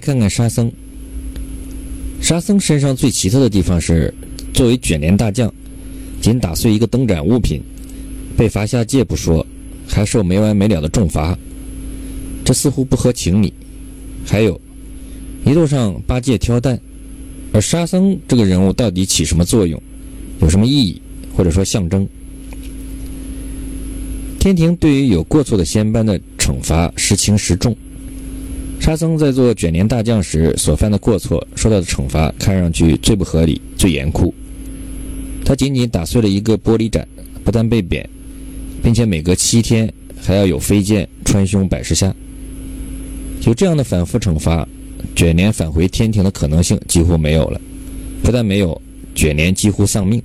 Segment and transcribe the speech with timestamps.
[0.00, 0.72] 看看沙僧。
[2.20, 4.12] 沙僧身上最奇特的地方是，
[4.52, 5.52] 作为卷帘大将，
[6.20, 7.60] 仅打碎一个灯盏物品，
[8.36, 9.46] 被罚下界不说，
[9.86, 11.38] 还受没完没了的重罚，
[12.44, 13.52] 这似乎不合情理。
[14.26, 14.60] 还有，
[15.46, 16.78] 一路上八戒挑担，
[17.52, 19.80] 而沙僧这个人物到底起什么作用，
[20.40, 21.00] 有什么意义，
[21.34, 22.06] 或者说象征？
[24.38, 27.76] 天庭对于有过错的仙班的惩罚时轻时重。
[28.90, 34.34] 沙僧在做卷帘大将时所犯的过错，受到的惩罚看上去最不合理、最严酷。
[35.44, 37.06] 他仅仅打碎了一个玻璃盏，
[37.44, 38.04] 不但被贬，
[38.82, 39.88] 并且每隔七天
[40.20, 42.12] 还要有飞剑穿胸百十下。
[43.46, 44.66] 有这样的反复惩罚，
[45.14, 47.60] 卷帘返回天庭的可能性几乎没有了。
[48.24, 48.82] 不但没有，
[49.14, 50.20] 卷帘几乎丧命。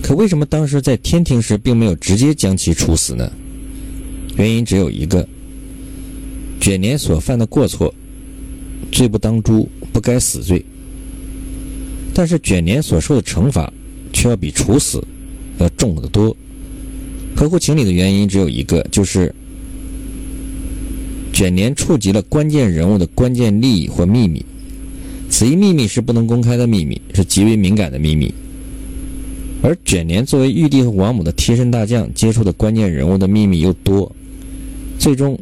[0.00, 3.28] 可为什么当时在天庭时并没有直接将其处死呢？
[4.36, 5.26] 原因只有一个：
[6.64, 7.92] 卷帘所犯的过错，
[8.90, 10.64] 罪不当诛，不该死罪。
[12.14, 13.70] 但是卷帘所受的惩罚，
[14.14, 15.04] 却要比处死
[15.58, 16.34] 要重得多。
[17.36, 19.30] 合乎情理的原因只有一个，就是
[21.34, 24.42] 卷帘触及了关键人物的关键利益或秘密，
[25.28, 28.32] 此一秘密是不能公开的秘密，是极为敏感的秘密。
[29.60, 34.10] 而卷帘作为玉帝和王母的贴身大将，接触的关键人物的秘密又多，
[34.98, 35.38] 最终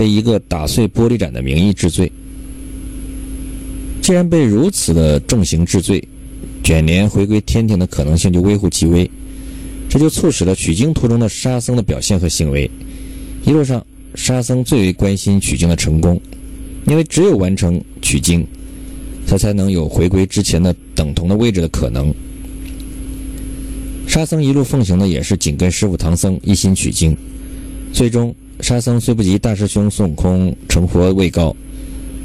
[0.00, 2.10] 被一个打碎玻璃盏的名义治罪。
[4.00, 6.02] 既然被如此的重刑治罪，
[6.64, 9.08] 卷帘回归天庭的可能性就微乎其微。
[9.90, 12.70] 这就促使了取经途中的沙僧的表现和行为。
[13.44, 13.84] 一路上，
[14.14, 16.18] 沙僧最为关心取经的成功，
[16.86, 18.42] 因为只有完成取经，
[19.26, 22.10] 他才能有回归之前的等同的位置的可能。
[24.06, 27.14] 沙僧一路奉行的也是紧跟师傅唐僧一心取经，
[27.92, 31.54] 最终沙僧虽不及大师兄孙悟空成佛位高，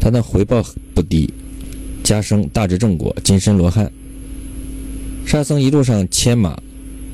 [0.00, 1.32] 他的回报不低，
[2.02, 3.90] 加生大智正果，金身罗汉。
[5.26, 6.58] 沙僧一路上牵马，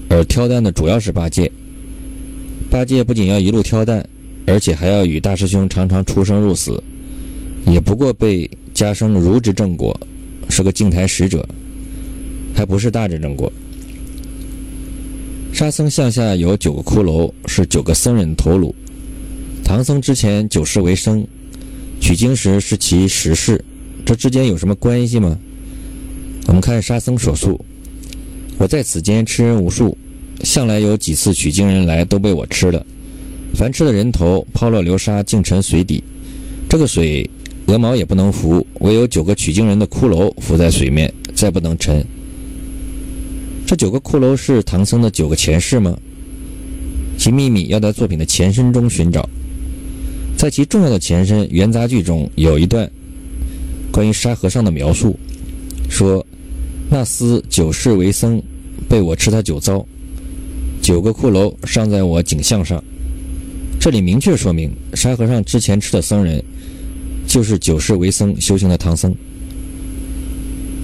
[0.09, 1.51] 而挑担的主要是八戒。
[2.71, 4.07] 八戒不仅要一路挑担，
[4.47, 6.83] 而且还要与大师兄常常出生入死，
[7.67, 9.99] 也不过被加生如之正果，
[10.49, 11.47] 是个净台使者，
[12.55, 13.53] 还不是大智正果。
[15.53, 18.75] 沙僧向下有九个骷髅，是九个僧人头颅。
[19.69, 21.27] 唐僧之前九世为生，
[22.01, 23.63] 取经时是其十世，
[24.03, 25.39] 这之间有什么关系吗？
[26.47, 27.63] 我们看沙僧所述
[28.57, 29.95] ：“我在此间吃人无数，
[30.43, 32.85] 向来有几次取经人来都被我吃了。
[33.55, 36.03] 凡吃的人头抛落流沙，竟沉水底。
[36.67, 37.29] 这个水
[37.67, 42.03] 鹅毛也不能浮，唯有九个取经人的骷髅浮在水面，再不能沉。”
[43.69, 45.95] 这九个骷髅是唐僧的九个前世吗？
[47.19, 49.29] 其秘密要在作品的前身中寻找。
[50.39, 52.89] 在其重要的前身元杂剧中有一段
[53.91, 55.19] 关于沙和尚的描述，
[55.91, 56.25] 说
[56.89, 58.41] 那厮九世为僧，
[58.89, 59.85] 被我吃他九遭，
[60.81, 62.83] 九个骷髅尚在我颈项上。
[63.81, 66.41] 这里明确说明沙和尚之前吃的僧人
[67.27, 69.13] 就是九世为僧修行的唐僧。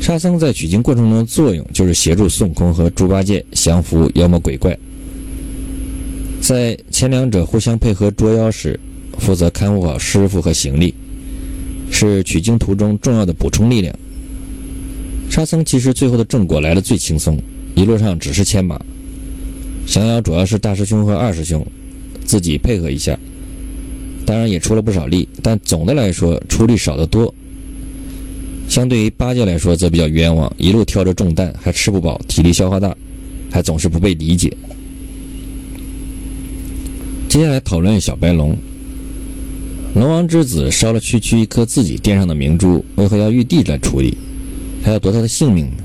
[0.01, 4.77] 沙僧在取经过程中的作用，就是协助孙悟空和猪八戒降服妖魔鬼怪。
[6.41, 8.79] 在前两者互相配合捉妖时，
[9.19, 10.95] 负责看护好师傅和行李，
[11.91, 13.95] 是取经途中重要的补充力量。
[15.31, 17.37] 沙僧其实最后的正果来的最轻松，
[17.75, 18.81] 一路上只是牵马，
[19.87, 21.67] 降妖主要是大师兄和二师兄
[22.25, 23.19] 自己配合一下，
[24.25, 27.35] 当然也出了不少力，但总的来说出力少得多。
[28.69, 32.97] 相对于八戒来说，则比较冤枉，一路挑着重担，还吃不饱，体力消耗大，
[33.51, 34.57] 还总是不被理解。
[37.29, 38.57] 接下来讨论小白龙。
[39.95, 44.19] 龙王之子烧了区区一颗自己殿上的明珠，为何要玉帝来处理，
[44.83, 45.85] 还要夺他的性命呢？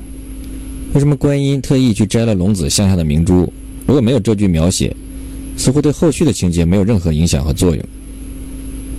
[0.94, 3.52] 为什么观音特意去摘了龙子项下的明珠？
[3.86, 4.94] 如果没有这句描写，
[5.56, 7.84] 似乎对后续的情节没有任何影响和作用。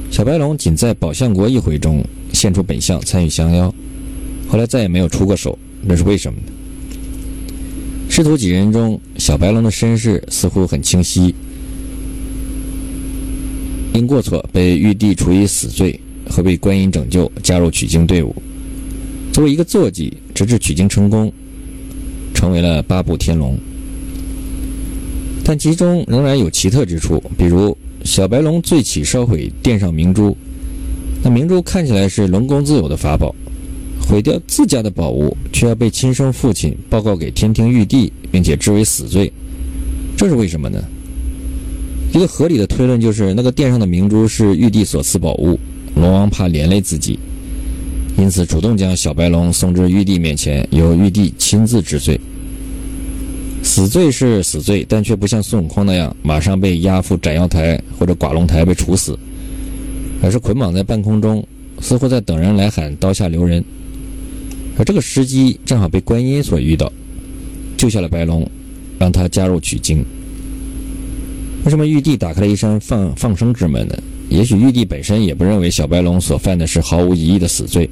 [0.09, 2.03] 小白龙仅在宝象国一回中。
[2.31, 3.75] 现出本相参与降妖，
[4.47, 6.53] 后来再也没有出过手，这是为什么呢？
[8.09, 11.35] 师徒几人中，小白龙的身世似乎很清晰，
[13.93, 15.99] 因过错被玉帝处以死罪，
[16.29, 18.33] 和被观音拯救，加入取经队伍，
[19.33, 21.31] 作为一个坐骑，直至取经成功，
[22.33, 23.57] 成为了八部天龙。
[25.43, 30.35] 但其中仍然有奇特之处，比如小白龙醉起烧毁殿上明珠。
[31.23, 33.35] 那明珠看起来是龙宫自有的法宝，
[34.07, 39.31] 毁掉自家的宝物，却要被亲生父亲报告给天庭玉帝，并且治为死罪，
[40.15, 40.81] 这是为什么呢？
[42.13, 45.57] 一个合理的推论就是，那个殿上的明珠是玉帝所赐宝物，
[45.95, 47.17] 龙王怕连累自己，
[48.17, 52.19] 因此主动将小白龙送至玉帝面前，由玉帝亲自治罪。
[53.63, 59.17] 死罪是死罪，但却不像孙悟空那样马上被押赴斩妖台或者剐龙台被处死，
[60.21, 61.45] 而是捆绑在半空中，
[61.79, 63.63] 似乎在等人来喊刀下留人。
[64.77, 66.91] 而这个时机正好被观音所遇到，
[67.77, 68.45] 救下了白龙，
[68.99, 70.03] 让他加入取经。
[71.63, 73.95] 为什么玉帝打开了一扇放放生之门呢？
[74.29, 77.89] 也许玉帝本身也不认为小白龙所犯的是毫无疑义的死罪。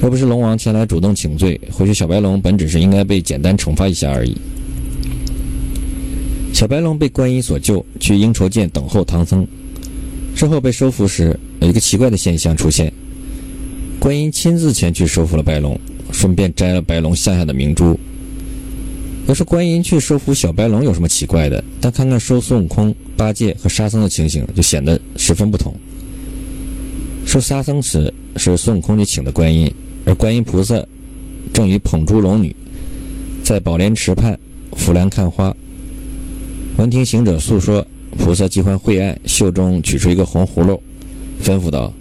[0.00, 4.36] 若不是龙王前来主动请罪，或许小白龙本只是应该被简单惩罚一下而已。
[6.52, 9.46] 小白龙被观音所救，去应酬涧等候唐僧。
[10.34, 12.92] 之后被收服时，有一个奇怪的现象出现：
[13.98, 15.78] 观音亲自前去收服了白龙，
[16.12, 17.98] 顺便摘了白龙项下的明珠。
[19.28, 21.62] 要是观音去收服小白龙有什么奇怪的？
[21.80, 25.74] 但看看收孙悟空、八戒和沙僧的情形，就显得十分不同。
[27.24, 29.72] 收沙僧时是孙悟空去请的观音。
[30.04, 30.84] 而观音菩萨
[31.52, 32.54] 正与捧珠龙女
[33.44, 34.36] 在宝莲池畔
[34.72, 35.54] 扶栏看花。
[36.76, 37.86] 闻听行者诉说，
[38.18, 40.82] 菩萨即唤晦暗，袖中取出一个红葫芦，
[41.40, 41.92] 吩咐道：“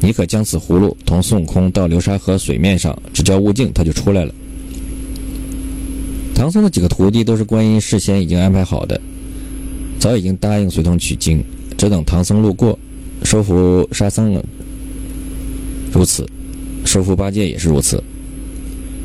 [0.00, 4.34] 你可将此葫芦同孙悟空到流沙河水面上，只叫悟净，他就出来了。”
[6.38, 9.00] 唐僧的几个徒弟都是观音事先已经安排好的，
[9.98, 11.42] 早已经答应随同取经，
[11.76, 12.78] 只等唐僧路过，
[13.24, 14.44] 收服沙僧了。
[15.92, 16.24] 如此。
[16.84, 18.02] 收服八戒也是如此，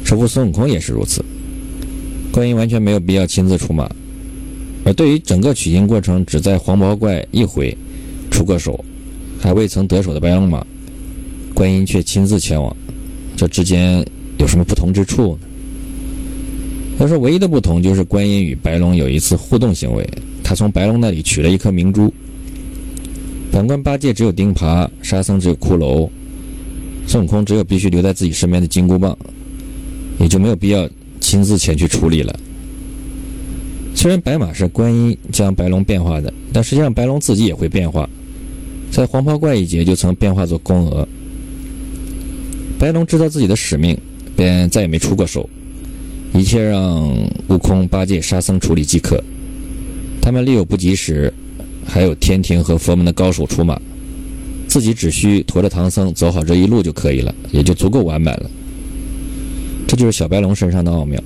[0.05, 1.25] 收服孙悟空也是如此。
[2.31, 3.89] 观音完全没有必要亲自出马，
[4.85, 7.75] 而对于整个取经过程只在黄毛怪一回
[8.29, 8.85] 出过手，
[9.41, 10.63] 还未曾得手的白龙马，
[11.55, 12.73] 观音却亲自前往，
[13.35, 14.05] 这之间
[14.37, 15.47] 有什么不同之处呢？
[16.99, 20.07] 要说唯一的不同就是观音与白龙有一次互动行为，
[20.43, 22.13] 他从白龙那里取了一颗明珠。
[23.51, 26.09] 反观八戒只有钉耙，沙僧只有骷髅。
[27.05, 29.17] 孙悟空只有必须留在自己身边的金箍棒，
[30.19, 32.33] 也就没有必要亲自前去处理了。
[33.93, 38.09] 虽然白马是观音将白龙变化的，但实际上白龙自己也会变化，
[38.89, 41.07] 在黄袍怪一节就曾变化作公鹅。
[42.79, 43.97] 白龙知道自己的使命，
[44.35, 45.47] 便再也没出过手，
[46.33, 47.07] 一切让
[47.47, 49.23] 悟空、八戒、沙僧处理即可。
[50.21, 51.33] 他们力有不及时，
[51.85, 53.79] 还有天庭和佛门的高手出马。
[54.67, 58.49] 自己只需驮着唐僧走好这一路就可以了，也就足够完满了。
[59.87, 61.21] 这就是小白龙身上的奥妙。